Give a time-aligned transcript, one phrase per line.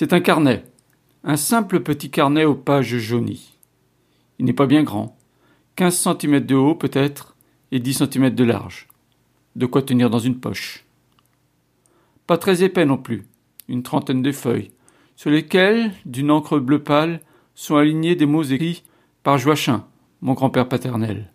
[0.00, 0.62] C'est un carnet,
[1.24, 3.58] un simple petit carnet aux pages jaunies.
[4.38, 5.18] Il n'est pas bien grand,
[5.74, 7.34] 15 cm de haut peut-être
[7.72, 8.86] et 10 cm de large.
[9.56, 10.84] De quoi tenir dans une poche.
[12.28, 13.26] Pas très épais non plus,
[13.66, 14.70] une trentaine de feuilles,
[15.16, 17.20] sur lesquelles, d'une encre bleu pâle,
[17.56, 18.84] sont alignés des mots écrits
[19.24, 19.84] par Joachim,
[20.20, 21.32] mon grand-père paternel.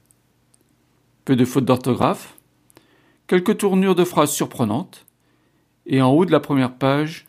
[1.25, 2.37] Peu de fautes d'orthographe,
[3.27, 5.05] quelques tournures de phrases surprenantes,
[5.85, 7.27] et en haut de la première page,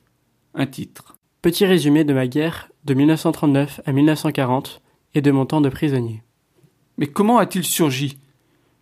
[0.54, 1.13] un titre.
[1.44, 4.80] Petit résumé de ma guerre de 1939 à 1940
[5.14, 6.22] et de mon temps de prisonnier.
[6.96, 8.18] Mais comment a-t-il surgi,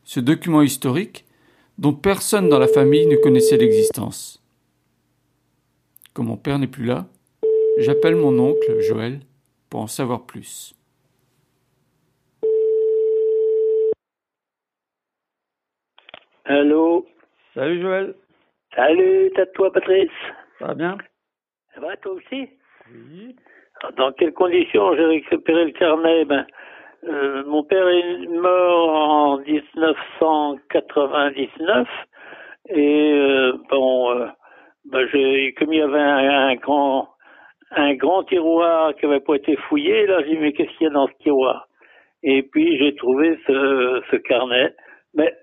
[0.04, 1.24] ce document historique
[1.78, 4.40] dont personne dans la famille ne connaissait l'existence?
[6.14, 7.06] Comme mon père n'est plus là,
[7.78, 9.18] j'appelle mon oncle, Joël,
[9.68, 10.76] pour en savoir plus.
[16.44, 17.08] Allô?
[17.54, 18.14] Salut Joël.
[18.76, 20.10] Salut, t'as toi Patrice?
[20.60, 20.96] Ça va bien?
[21.74, 22.48] Ça va toi aussi
[22.92, 23.34] Oui.
[23.96, 26.24] Dans quelles conditions j'ai récupéré le carnet?
[26.24, 26.46] Ben,
[27.04, 31.88] euh, Mon père est mort en 1999
[32.68, 34.26] et euh, bon, euh,
[34.84, 37.08] ben, j'ai, comme il y avait un, un, grand
[37.72, 40.90] un grand tiroir qui avait pas été fouillé, là j'ai dit mais qu'est-ce qu'il y
[40.90, 41.66] a dans ce tiroir?
[42.22, 44.74] Et puis j'ai trouvé ce, ce carnet,
[45.14, 45.34] mais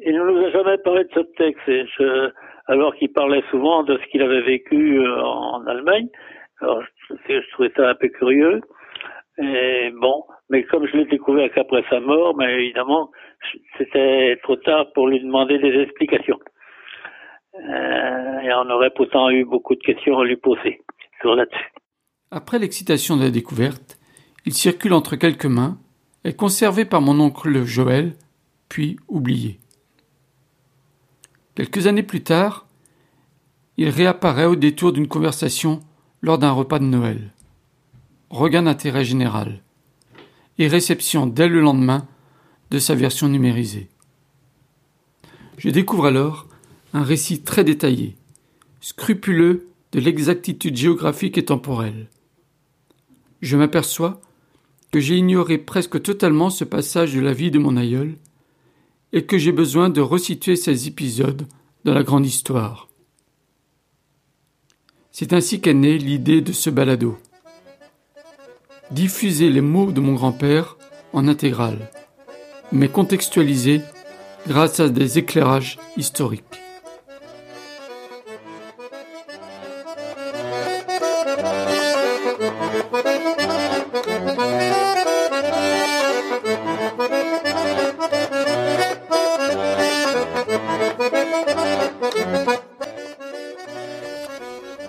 [0.00, 2.30] il ne nous a jamais parlé de ce texte, je,
[2.68, 6.08] alors qu'il parlait souvent de ce qu'il avait vécu euh, en Allemagne.
[6.60, 6.82] Alors,
[7.28, 8.60] je, trouvais ça un peu curieux.
[9.38, 13.10] Et bon, mais comme je l'ai découvert qu'après sa mort, mais évidemment,
[13.78, 16.38] c'était trop tard pour lui demander des explications.
[17.54, 20.80] Euh, et on aurait pourtant eu beaucoup de questions à lui poser
[21.20, 21.72] sur là-dessus.
[22.30, 23.98] Après l'excitation de la découverte,
[24.44, 25.78] il circule entre quelques mains,
[26.24, 28.12] est conservé par mon oncle Joël,
[28.68, 29.58] puis oublié.
[31.58, 32.68] Quelques années plus tard,
[33.78, 35.80] il réapparaît au détour d'une conversation
[36.22, 37.32] lors d'un repas de Noël.
[38.30, 39.60] Regain d'intérêt général
[40.58, 42.06] et réception dès le lendemain
[42.70, 43.88] de sa version numérisée.
[45.56, 46.46] Je découvre alors
[46.92, 48.16] un récit très détaillé,
[48.80, 52.06] scrupuleux de l'exactitude géographique et temporelle.
[53.42, 54.20] Je m'aperçois
[54.92, 58.14] que j'ai ignoré presque totalement ce passage de la vie de mon aïeul
[59.12, 61.46] et que j'ai besoin de resituer ces épisodes
[61.84, 62.88] dans la grande histoire.
[65.10, 67.18] C'est ainsi qu'est née l'idée de ce balado.
[68.90, 70.76] Diffuser les mots de mon grand-père
[71.12, 71.90] en intégrale,
[72.72, 73.80] mais contextualisés
[74.46, 76.44] grâce à des éclairages historiques.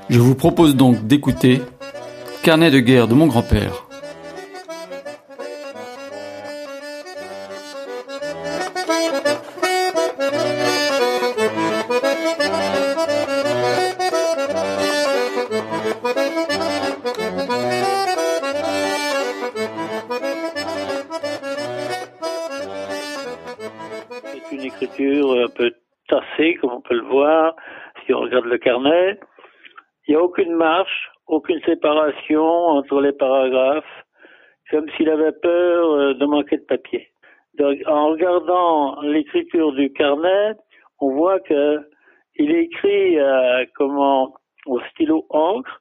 [0.10, 1.62] Je vous propose donc d'écouter
[2.44, 3.86] Carnet de guerre de mon grand-père.
[24.24, 25.72] C'est une écriture un peu
[26.08, 27.56] tassée, comme on peut le voir,
[28.06, 29.20] si on regarde le carnet.
[30.10, 33.86] Il n'y a aucune marche, aucune séparation entre les paragraphes,
[34.72, 37.10] comme s'il avait peur euh, de manquer de papier.
[37.60, 40.56] Donc, en regardant l'écriture du carnet,
[41.00, 41.78] on voit que
[42.38, 44.34] il écrit euh, comment
[44.66, 45.80] au stylo encre,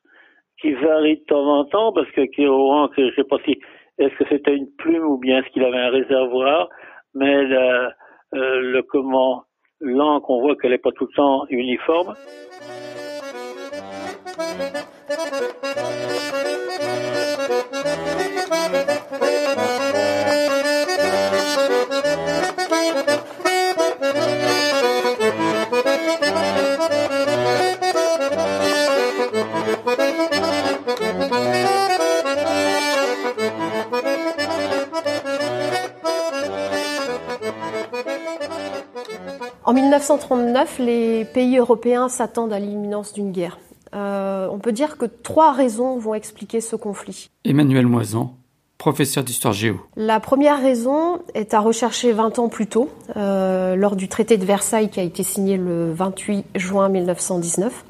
[0.60, 3.58] qui varie de temps en temps parce que au encre, je sais pas si
[3.96, 6.68] est-ce que c'était une plume ou bien est-ce qu'il avait un réservoir,
[7.14, 7.88] mais le,
[8.34, 9.44] euh, comment
[9.80, 12.14] l'encre, on voit qu'elle n'est pas tout le temps uniforme.
[39.64, 43.58] En 1939, les pays européens s'attendent à l'imminence d'une guerre.
[43.94, 47.30] Euh, on peut dire que trois raisons vont expliquer ce conflit.
[47.44, 48.34] Emmanuel Moisan,
[48.76, 49.80] professeur d'histoire géo.
[49.96, 54.44] La première raison est à rechercher 20 ans plus tôt, euh, lors du traité de
[54.44, 57.84] Versailles qui a été signé le 28 juin 1919.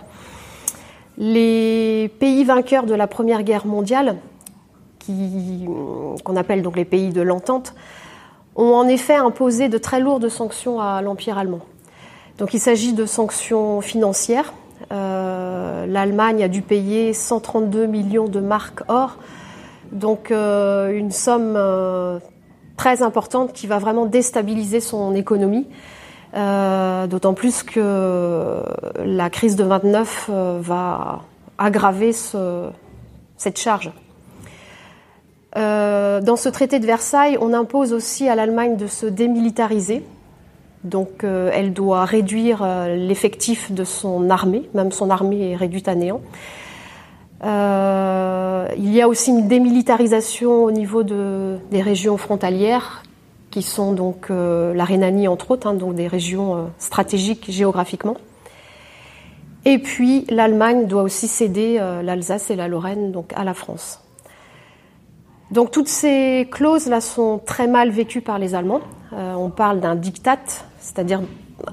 [1.19, 4.17] Les pays vainqueurs de la Première Guerre mondiale,
[5.05, 7.75] qu'on appelle donc les pays de l'entente,
[8.55, 11.61] ont en effet imposé de très lourdes sanctions à l'Empire allemand.
[12.39, 14.53] Donc il s'agit de sanctions financières,
[15.87, 19.17] L'Allemagne a dû payer 132 millions de marques or,
[19.93, 21.59] donc une somme
[22.77, 25.67] très importante qui va vraiment déstabiliser son économie.
[26.35, 28.63] D'autant plus que
[29.05, 31.23] la crise de 29 va
[31.59, 32.69] aggraver ce,
[33.37, 33.93] cette charge.
[35.57, 40.05] Euh, dans ce traité de Versailles, on impose aussi à l'Allemagne de se démilitariser.
[40.89, 45.89] Donc euh, elle doit réduire euh, l'effectif de son armée, même son armée est réduite
[45.89, 46.21] à néant.
[47.45, 53.03] il y a aussi une démilitarisation au niveau de, des régions frontalières,
[53.51, 58.17] qui sont donc la Rhénanie entre autres, hein, donc des régions stratégiques géographiquement.
[59.65, 64.01] Et puis l'Allemagne doit aussi céder l'Alsace et la Lorraine à la France.
[65.51, 68.83] Donc toutes ces clauses-là sont très mal vécues par les Allemands.
[69.15, 70.39] Euh, on parle d'un diktat,
[70.79, 71.21] c'est-à-dire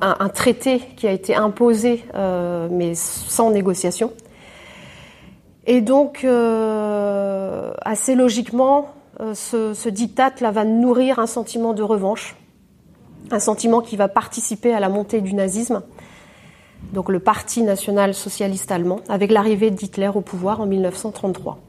[0.01, 4.11] un, traité qui a été imposé euh, mais sans négociation.
[5.67, 8.89] Et donc, euh, assez logiquement,
[9.33, 12.35] ce, ce diktat-là va nourrir un sentiment de revanche,
[13.31, 15.81] un sentiment qui va participer à la montée du nazisme,
[16.93, 21.59] donc le Parti national socialiste allemand, avec l'arrivée d'Hitler au pouvoir en 1933.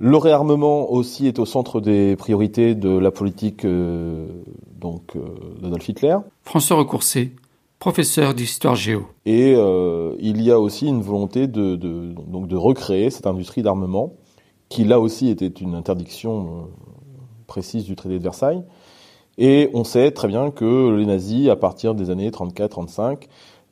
[0.00, 4.26] Le réarmement aussi est au centre des priorités de la politique euh,
[4.80, 5.20] donc euh,
[5.60, 6.16] d'Adolf Hitler.
[6.44, 7.32] François Recoursé,
[7.80, 9.06] professeur d'histoire géo.
[9.26, 13.62] Et euh, il y a aussi une volonté de, de, donc de recréer cette industrie
[13.62, 14.12] d'armement,
[14.68, 16.68] qui là aussi était une interdiction
[17.48, 18.62] précise du traité de Versailles.
[19.36, 23.28] Et on sait très bien que les nazis, à partir des années 34-35,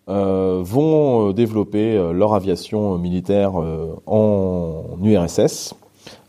[0.08, 3.54] vont développer leur aviation militaire
[4.06, 5.74] en URSS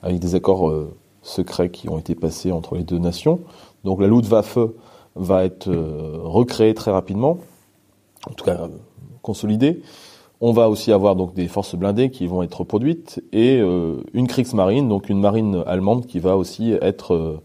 [0.01, 3.41] avec des accords euh, secrets qui ont été passés entre les deux nations.
[3.83, 4.57] Donc la Luftwaffe
[5.15, 7.39] va être euh, recréée très rapidement,
[8.29, 8.68] en tout cas
[9.21, 9.81] consolidée.
[10.39, 14.88] On va aussi avoir des forces blindées qui vont être produites et euh, une Kriegsmarine,
[14.88, 17.41] donc une marine allemande qui va aussi être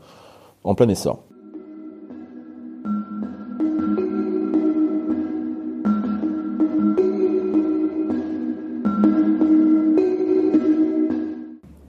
[0.62, 1.20] en plein essor.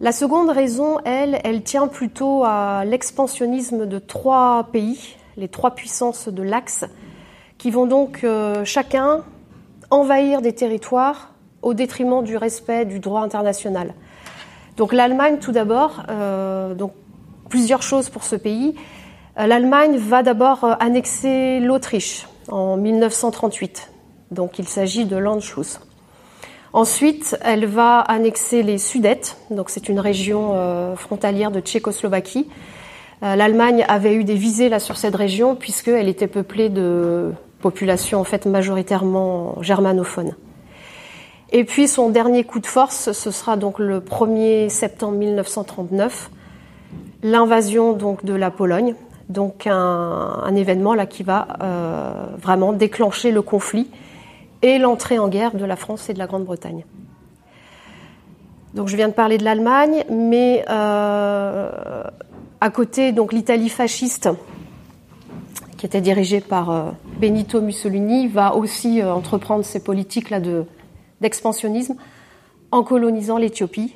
[0.04, 6.28] La seconde raison, elle, elle tient plutôt à l'expansionnisme de trois pays, les trois puissances
[6.28, 6.84] de l'Axe,
[7.58, 9.24] qui vont donc euh, chacun
[9.92, 13.94] envahir des territoires au détriment du respect du droit international.
[14.76, 16.92] Donc l'Allemagne, tout d'abord, euh, donc
[17.48, 18.76] plusieurs choses pour ce pays.
[19.40, 23.90] Euh, L'Allemagne va d'abord annexer l'Autriche en 1938.
[24.32, 25.80] Donc il s'agit de l'Anschluss.
[26.74, 32.50] Ensuite, elle va annexer les Sudètes, donc c'est une région euh, frontalière de Tchécoslovaquie.
[33.22, 37.32] Euh, L'Allemagne avait eu des visées là sur cette région puisqu'elle était peuplée de
[37.62, 40.34] populations en fait majoritairement germanophones.
[41.52, 46.32] Et puis son dernier coup de force, ce sera donc le 1er septembre 1939,
[47.22, 48.96] l'invasion donc de la Pologne,
[49.30, 53.88] donc un, événement là qui va euh, vraiment déclencher le conflit
[54.64, 56.86] et l'entrée en guerre de la France et de la Grande-Bretagne.
[58.74, 62.04] Donc je viens de parler de l'Allemagne, mais euh,
[62.60, 64.30] à côté, donc l'Italie fasciste,
[65.78, 70.66] qui était dirigée par euh, Benito Mussolini, va aussi euh, entreprendre ses politiques là de
[71.22, 71.96] d'expansionnisme
[72.72, 73.96] en colonisant l'Éthiopie.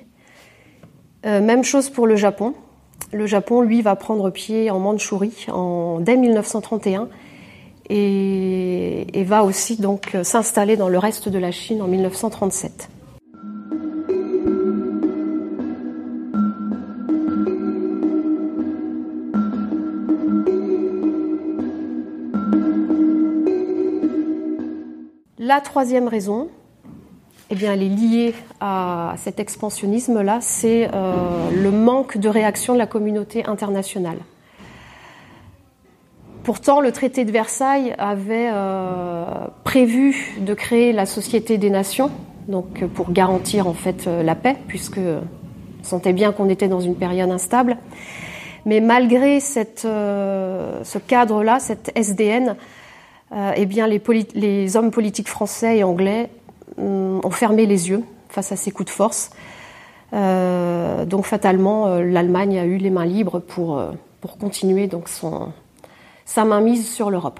[1.25, 2.53] même chose pour le Japon.
[3.11, 7.09] Le Japon, lui, va prendre pied en Mandchourie en, dès 1931
[7.89, 12.89] et, va aussi donc euh, s'installer dans le reste de la Chine en 1937.
[25.39, 26.49] La troisième raison,
[27.49, 32.77] eh bien, elle est liée à cet expansionnisme-là, c'est euh, le manque de réaction de
[32.77, 34.17] la communauté internationale.
[36.47, 39.25] Pourtant, le traité de Versailles avait euh,
[39.65, 42.09] prévu de créer la Société des Nations,
[42.47, 46.79] donc pour garantir en fait euh, la paix, puisque on sentait bien qu'on était dans
[46.79, 47.75] une période instable.
[48.65, 49.39] Mais malgré
[49.83, 52.55] euh, ce cadre-là, cette SDN,
[53.57, 54.01] eh bien les,
[54.33, 56.29] les, hommes politiques français et anglais
[56.77, 59.31] hum, ont fermé les yeux face à ces coups de force.
[60.13, 63.83] donc fatalement, l'Allemagne a eu les mains libres pour,
[64.21, 65.51] pour continuer donc son,
[66.27, 67.39] sa mise sur l'Europe.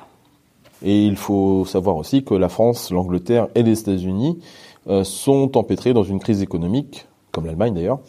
[0.82, 4.40] Et il faut savoir aussi que la France, l'Angleterre et les États-Unis
[4.88, 8.00] euh, sont empêtrés dans une crise économique, comme l'Allemagne d'ailleurs,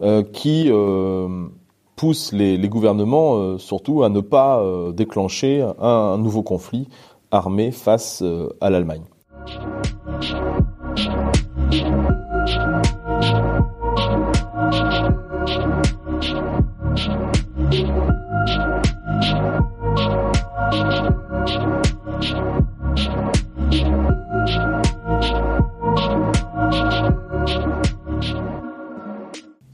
[0.00, 1.46] euh, qui euh,
[1.96, 6.88] pousse les, gouvernements surtout à ne pas déclencher un, nouveau conflit
[7.30, 8.24] armé face
[8.60, 9.02] à l'Allemagne.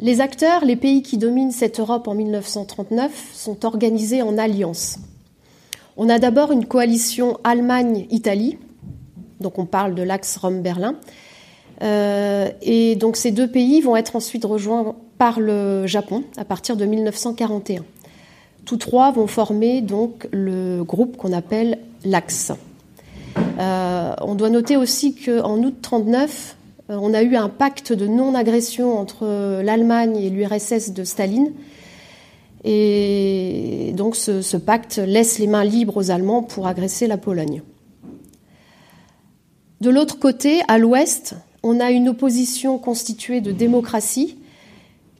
[0.09, 4.97] Les acteurs, les pays qui dominent cette Europe en 1939 sont organisés en alliances.
[5.99, 8.57] On a d'abord une coalition Allemagne-Italie,
[9.41, 10.95] donc on parle de l'axe Rome-Berlin,
[11.83, 16.79] euh, et donc ces deux pays vont être ensuite rejoints par le Japon à partir
[16.79, 17.85] de 1941.
[18.65, 22.53] Tous trois vont former donc le groupe qu'on appelle l'Axe.
[23.59, 26.58] Euh, on doit noter aussi qu'en août 1939, euh,
[26.88, 31.52] on a eu un pacte de non-agression entre l'Allemagne et l'URSS de Staline.
[32.64, 37.62] Et donc ce, ce, pacte laisse les mains libres aux Allemands pour agresser la Pologne.
[39.80, 44.38] De l'autre côté, à l'ouest, on a une opposition constituée de démocraties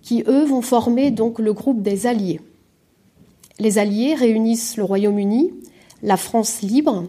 [0.03, 2.41] qui, eux, vont former donc le groupe des Alliés.
[3.59, 5.53] Les Alliés réunissent le Royaume-Uni,
[6.03, 7.05] la France libre,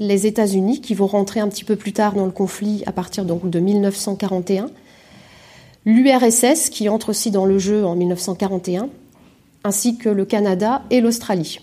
[0.00, 3.24] les États-Unis, qui vont rentrer un petit peu plus tard dans le conflit à partir
[3.24, 4.70] donc de 1941,
[5.84, 8.88] l'URSS, qui entre aussi dans le jeu en 1941,
[9.62, 11.60] ainsi que le Canada et l'Australie.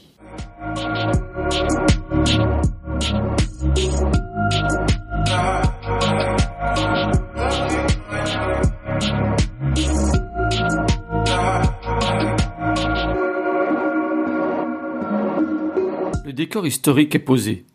[16.37, 17.65] décor historique est posé.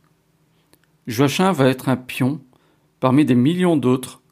[1.08, 2.38] Joachim va être un pion
[3.00, 4.22] parmi des millions d'autres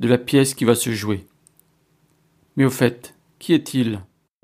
[0.00, 1.20] de la pièce qui va se jouer.
[2.56, 4.00] Mais au fait, qui est-il?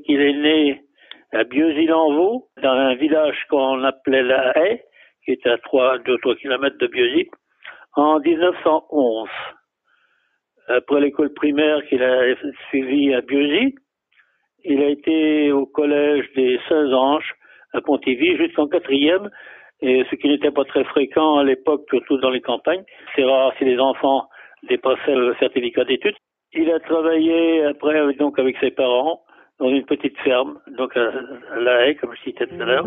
[0.07, 0.85] Il est né
[1.33, 4.81] à Bieuzy-Lanvaux, dans un village qu'on appelait La Haye,
[5.25, 7.31] qui est à 2-3 km de Bieuzy,
[7.97, 9.29] en 1911.
[10.69, 12.35] Après l'école primaire qu'il a
[12.69, 13.75] suivie à Bieuzy,
[14.65, 17.35] il a été au collège des Saints-Anges
[17.73, 19.29] à Pontivy jusqu'en quatrième,
[19.83, 22.85] et ce qui n'était pas très fréquent à l'époque, surtout dans les campagnes.
[23.15, 24.29] C'est rare si les enfants
[24.69, 26.17] dépassaient le certificat d'études.
[26.55, 29.23] Il a travaillé après donc avec ses parents
[29.59, 31.13] dans une petite ferme, donc à,
[31.59, 32.87] La Haye, comme je citais tout à l'heure.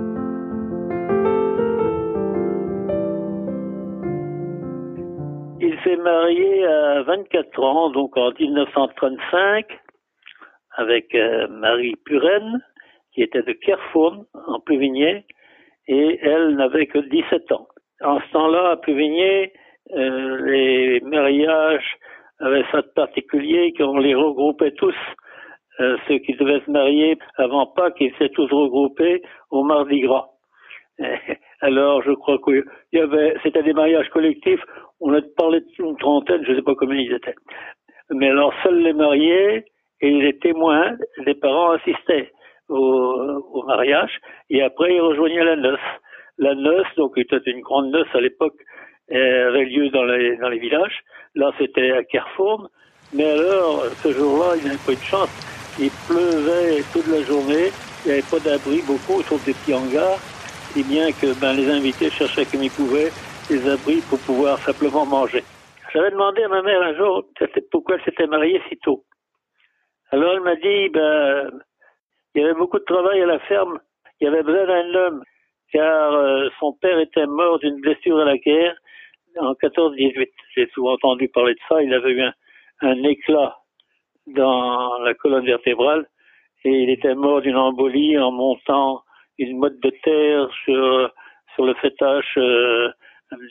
[5.62, 9.66] Il s'est marié à 24 ans, donc en 1935,
[10.78, 12.62] avec euh, Marie Puren
[13.16, 15.26] qui était de Kerfourne, en Pluvigné,
[15.88, 17.68] et elle n'avait que 17 ans.
[18.02, 19.54] En ce temps-là, à Pluvigné,
[19.94, 21.98] euh, les mariages
[22.40, 24.96] avaient ça de particulier qu'on les regroupait tous,
[25.80, 30.30] euh, ceux qui devaient se marier avant Pâques, ils s'étaient tous regroupés au Mardi Gras.
[31.62, 32.64] Alors, je crois qu'il
[32.94, 34.62] y avait, c'était des mariages collectifs,
[35.00, 37.36] on a parlé d'une trentaine, je ne sais pas combien ils étaient.
[38.12, 39.66] Mais alors, seuls les mariés
[40.00, 42.32] et les témoins, les parents assistaient
[42.70, 44.20] au, au, mariage,
[44.50, 45.80] et après il rejoignait la noce.
[46.38, 48.58] La noce, donc était une grande noce à l'époque,
[49.10, 51.04] avait lieu dans les, dans les villages.
[51.36, 52.70] Là, c'était à Carrefour.
[53.14, 55.30] Mais alors, ce jour-là, il n'avait pas eu de chance.
[55.80, 57.70] Il pleuvait toute la journée.
[58.04, 60.18] Il n'y avait pas d'abri beaucoup, sauf des petits hangars.
[60.72, 63.12] Si bien que ben, les invités cherchaient comme ils pouvaient
[63.50, 65.44] des abris pour pouvoir simplement manger.
[65.94, 67.24] J'avais demandé à ma mère un jour
[67.72, 69.06] pourquoi elle s'était mariée si tôt.
[70.12, 71.52] Alors elle m'a dit, ben,
[72.36, 73.80] il y avait beaucoup de travail à la ferme.
[74.20, 75.24] Il y avait besoin d'un homme,
[75.72, 78.76] car euh, son père était mort d'une blessure à la guerre
[79.40, 80.30] en 14-18.
[80.56, 81.82] J'ai souvent entendu parler de ça.
[81.82, 82.22] Il avait eu
[82.82, 83.58] un, éclat
[84.28, 86.08] dans la colonne vertébrale
[86.64, 89.02] et il était mort d'une embolie en montant
[89.38, 91.12] une motte de terre sur,
[91.54, 92.90] sur le fêtage euh,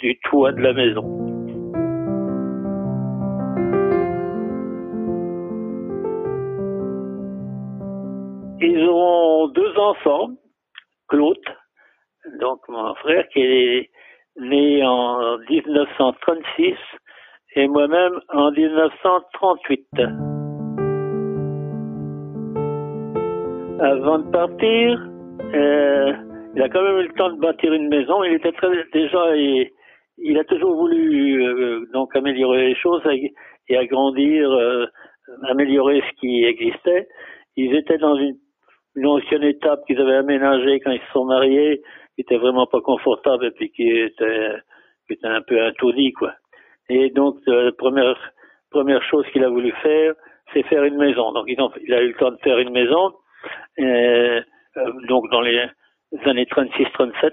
[0.00, 1.33] du toit de la maison.
[8.66, 10.30] Ils ont deux enfants,
[11.09, 11.37] Claude,
[12.40, 13.90] donc mon frère qui est
[14.40, 16.75] né en 1936
[17.56, 19.87] et moi-même en 1938.
[23.80, 25.11] Avant de partir,
[25.54, 26.12] euh,
[26.56, 28.25] il a quand même eu le temps de bâtir une maison.
[28.25, 29.68] Il était très déjà, il,
[30.16, 34.87] il a toujours voulu euh, donc améliorer les choses et, agrandir, euh,
[35.50, 37.06] améliorer ce qui existait.
[37.56, 38.38] Ils étaient dans une
[38.96, 41.82] une ancienne étape qu'ils avaient aménagée quand ils se sont mariés,
[42.14, 44.56] qui était vraiment pas confortable et puis qui était,
[45.06, 46.34] qui était un peu taudis, quoi.
[46.88, 48.32] Et donc, la première,
[48.70, 50.14] première chose qu'il a voulu faire,
[50.52, 51.32] c'est faire une maison.
[51.32, 53.14] Donc, ils ont, il a eu le temps de faire une maison,
[53.80, 54.40] euh,
[55.08, 55.68] donc dans les
[56.26, 57.32] années 36-37.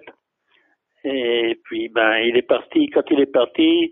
[1.03, 2.87] Et puis, ben, il est parti.
[2.89, 3.91] Quand il est parti,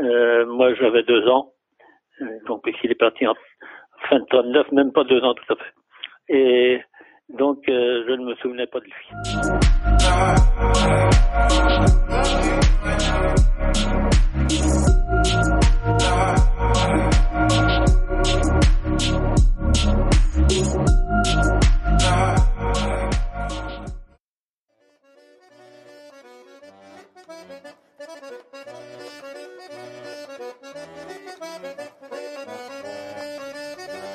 [0.00, 1.52] euh, moi, j'avais deux ans.
[2.46, 3.34] Donc, il est parti en
[4.08, 5.72] fin de 39, même pas deux ans tout à fait.
[6.28, 6.80] Et
[7.28, 8.92] donc, euh, je ne me souvenais pas de lui.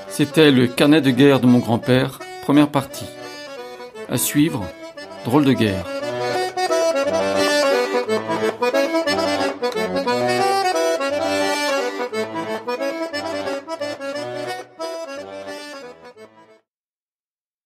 [0.07, 2.19] C'était le carnet de guerre de mon grand-père,
[2.51, 3.07] première partie.
[4.09, 4.65] À suivre,
[5.23, 5.90] drôle de guerre.